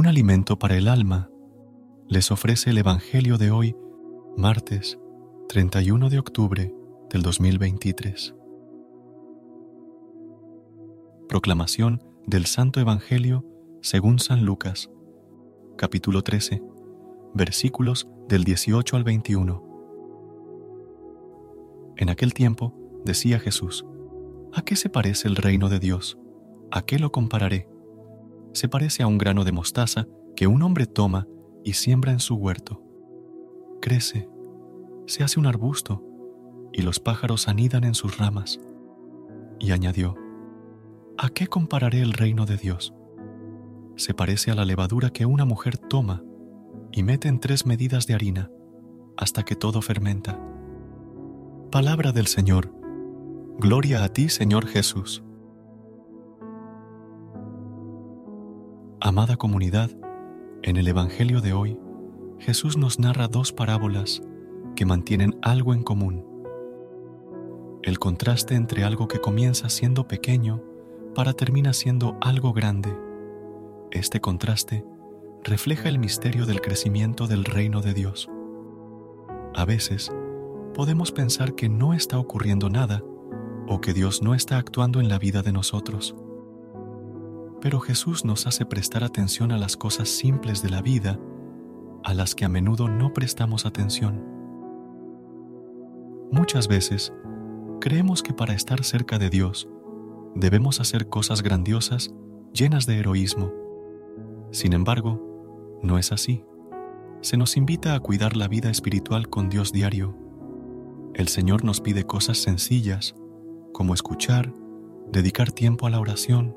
[0.00, 1.28] Un alimento para el alma,
[2.08, 3.76] les ofrece el Evangelio de hoy,
[4.34, 4.98] martes
[5.50, 6.74] 31 de octubre
[7.10, 8.34] del 2023.
[11.28, 13.44] Proclamación del Santo Evangelio
[13.82, 14.88] según San Lucas,
[15.76, 16.62] capítulo 13,
[17.34, 19.62] versículos del 18 al 21.
[21.98, 23.84] En aquel tiempo decía Jesús,
[24.54, 26.16] ¿A qué se parece el reino de Dios?
[26.70, 27.68] ¿A qué lo compararé?
[28.52, 30.06] Se parece a un grano de mostaza
[30.36, 31.26] que un hombre toma
[31.64, 32.82] y siembra en su huerto.
[33.80, 34.28] Crece,
[35.06, 36.04] se hace un arbusto,
[36.72, 38.60] y los pájaros anidan en sus ramas.
[39.58, 40.16] Y añadió,
[41.18, 42.94] ¿A qué compararé el reino de Dios?
[43.96, 46.22] Se parece a la levadura que una mujer toma
[46.92, 48.50] y mete en tres medidas de harina
[49.16, 50.40] hasta que todo fermenta.
[51.70, 52.72] Palabra del Señor.
[53.58, 55.22] Gloria a ti, Señor Jesús.
[59.02, 59.90] Amada comunidad,
[60.62, 61.78] en el Evangelio de hoy,
[62.38, 64.20] Jesús nos narra dos parábolas
[64.76, 66.22] que mantienen algo en común.
[67.82, 70.62] El contraste entre algo que comienza siendo pequeño
[71.14, 72.94] para termina siendo algo grande.
[73.90, 74.84] Este contraste
[75.44, 78.28] refleja el misterio del crecimiento del reino de Dios.
[79.54, 80.12] A veces,
[80.74, 83.02] podemos pensar que no está ocurriendo nada
[83.66, 86.14] o que Dios no está actuando en la vida de nosotros.
[87.60, 91.18] Pero Jesús nos hace prestar atención a las cosas simples de la vida,
[92.02, 94.24] a las que a menudo no prestamos atención.
[96.32, 97.12] Muchas veces
[97.80, 99.68] creemos que para estar cerca de Dios
[100.34, 102.14] debemos hacer cosas grandiosas
[102.52, 103.52] llenas de heroísmo.
[104.52, 106.44] Sin embargo, no es así.
[107.20, 110.16] Se nos invita a cuidar la vida espiritual con Dios diario.
[111.14, 113.14] El Señor nos pide cosas sencillas,
[113.72, 114.54] como escuchar,
[115.12, 116.56] dedicar tiempo a la oración,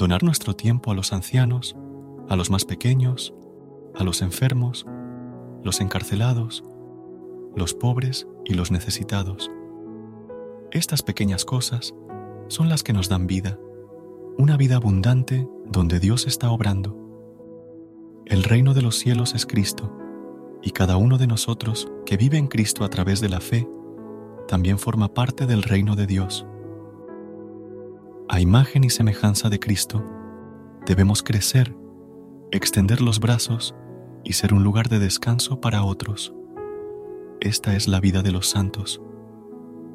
[0.00, 1.76] donar nuestro tiempo a los ancianos,
[2.30, 3.34] a los más pequeños,
[3.94, 4.86] a los enfermos,
[5.62, 6.64] los encarcelados,
[7.54, 9.50] los pobres y los necesitados.
[10.70, 11.94] Estas pequeñas cosas
[12.48, 13.58] son las que nos dan vida,
[14.38, 16.96] una vida abundante donde Dios está obrando.
[18.24, 19.94] El reino de los cielos es Cristo,
[20.62, 23.68] y cada uno de nosotros que vive en Cristo a través de la fe,
[24.48, 26.46] también forma parte del reino de Dios
[28.32, 30.04] a imagen y semejanza de Cristo,
[30.86, 31.74] debemos crecer,
[32.52, 33.74] extender los brazos
[34.22, 36.32] y ser un lugar de descanso para otros.
[37.40, 39.02] Esta es la vida de los santos.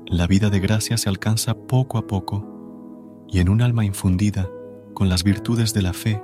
[0.05, 4.49] La vida de gracia se alcanza poco a poco y en un alma infundida
[4.93, 6.21] con las virtudes de la fe,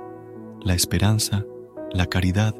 [0.60, 1.46] la esperanza,
[1.94, 2.54] la caridad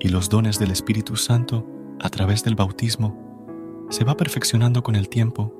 [0.00, 1.66] y los dones del Espíritu Santo
[2.00, 5.52] a través del bautismo, se va perfeccionando con el tiempo,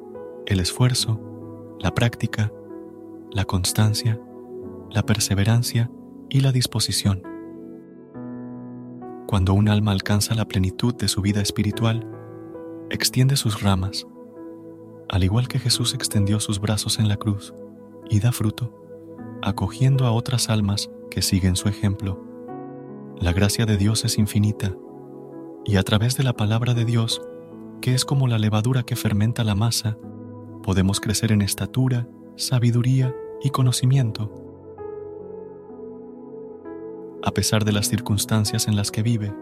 [0.46, 1.20] el esfuerzo,
[1.78, 2.50] la práctica
[3.36, 4.18] la constancia,
[4.90, 5.90] la perseverancia
[6.30, 7.22] y la disposición.
[9.26, 12.08] Cuando un alma alcanza la plenitud de su vida espiritual,
[12.88, 14.06] extiende sus ramas,
[15.10, 17.52] al igual que Jesús extendió sus brazos en la cruz,
[18.08, 18.72] y da fruto,
[19.42, 22.24] acogiendo a otras almas que siguen su ejemplo.
[23.20, 24.74] La gracia de Dios es infinita,
[25.66, 27.20] y a través de la palabra de Dios,
[27.82, 29.98] que es como la levadura que fermenta la masa,
[30.62, 34.32] podemos crecer en estatura, sabiduría y conocimiento.
[37.22, 39.34] A pesar de las circunstancias en las que vive,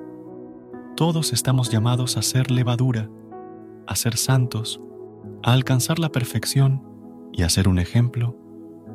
[0.96, 3.11] todos estamos llamados a ser levadura,
[3.87, 4.81] a ser santos,
[5.43, 6.82] a alcanzar la perfección
[7.32, 8.37] y a ser un ejemplo,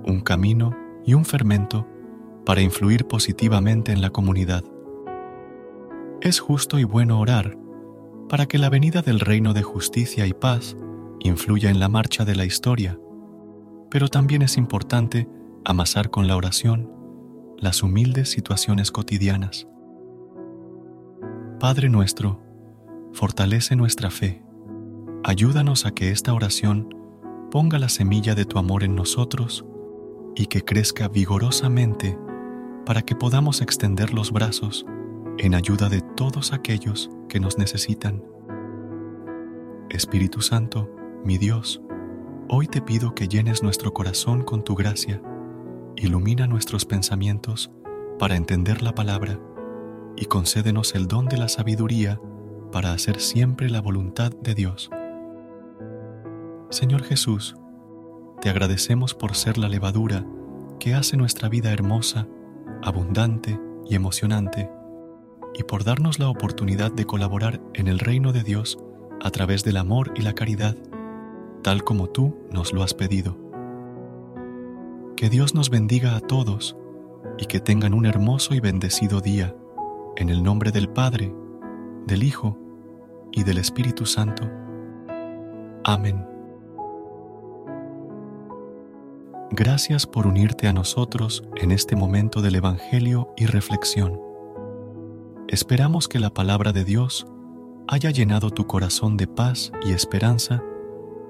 [0.06, 0.76] un camino
[1.06, 1.88] y un fermento
[2.46, 4.64] para influir positivamente en la comunidad.
[6.22, 7.58] Es justo y bueno orar
[8.28, 10.76] para que la venida del reino de justicia y paz
[11.20, 13.00] influya en la marcha de la historia
[13.90, 15.28] Pero también es importante
[15.66, 16.92] amasar con la oración
[17.58, 19.68] las humildes situaciones cotidianas.
[21.60, 22.42] Padre nuestro,
[23.12, 24.42] fortalece nuestra fe.
[25.24, 26.96] Ayúdanos a que esta oración
[27.52, 29.66] ponga la semilla de tu amor en nosotros
[30.36, 32.18] y que crezca vigorosamente
[32.86, 34.86] para que podamos extender los brazos
[35.38, 38.24] en ayuda de todos aquellos que nos necesitan.
[39.90, 40.90] Espíritu Santo,
[41.26, 41.82] mi Dios,
[42.52, 45.22] hoy te pido que llenes nuestro corazón con tu gracia,
[45.96, 47.72] ilumina nuestros pensamientos
[48.18, 49.40] para entender la palabra
[50.18, 52.20] y concédenos el don de la sabiduría
[52.72, 54.90] para hacer siempre la voluntad de Dios.
[56.72, 57.56] Señor Jesús,
[58.42, 60.26] te agradecemos por ser la levadura
[60.80, 62.28] que hace nuestra vida hermosa,
[62.82, 64.72] abundante y emocionante,
[65.54, 68.80] y por darnos la oportunidad de colaborar en el reino de Dios
[69.22, 70.76] a través del amor y la caridad,
[71.62, 73.38] tal como tú nos lo has pedido.
[75.16, 76.78] Que Dios nos bendiga a todos
[77.38, 79.56] y que tengan un hermoso y bendecido día,
[80.16, 81.34] en el nombre del Padre,
[82.06, 82.58] del Hijo
[83.32, 84.50] y del Espíritu Santo.
[85.84, 86.26] Amén.
[89.52, 94.20] Gracias por unirte a nosotros en este momento del Evangelio y reflexión.
[95.48, 97.26] Esperamos que la palabra de Dios
[97.88, 100.64] haya llenado tu corazón de paz y esperanza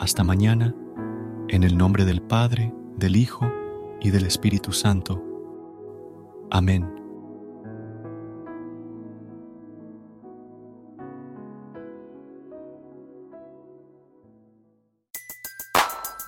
[0.00, 0.74] Hasta mañana,
[1.48, 3.46] en el nombre del Padre, del Hijo
[4.00, 5.22] y del Espíritu Santo.
[6.50, 6.90] Amén.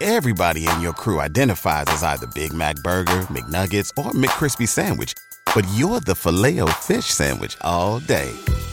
[0.03, 5.15] Everybody in your crew identifies as either Big Mac Burger, McNuggets, or McCrispy Sandwich,
[5.55, 8.33] but you're the filet fish Sandwich all day.